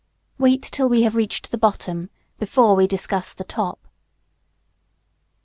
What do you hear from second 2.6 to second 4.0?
we discuss the top.